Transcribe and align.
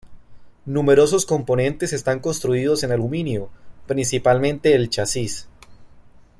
Numerosos 0.65 1.27
componentes 1.27 1.93
están 1.93 2.21
construidos 2.21 2.81
en 2.81 2.91
aluminio, 2.91 3.49
principalmente 3.85 4.73
el 4.73 4.89
chasis. 4.89 5.47